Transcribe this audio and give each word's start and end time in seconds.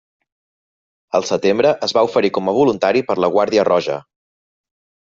Al 1.19 1.27
setembre 1.33 1.75
es 1.89 1.95
va 1.99 2.05
oferir 2.09 2.33
com 2.39 2.51
a 2.51 2.57
voluntari 2.63 3.07
per 3.13 3.21
la 3.23 3.33
Guàrdia 3.39 3.71
Roja. 3.75 4.03